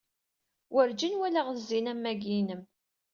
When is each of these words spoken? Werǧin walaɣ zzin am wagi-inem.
Werǧin 0.73 1.17
walaɣ 1.19 1.47
zzin 1.57 1.91
am 1.91 2.05
wagi-inem. 2.07 2.63